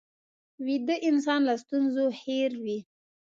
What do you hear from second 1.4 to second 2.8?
له ستونزو هېر وي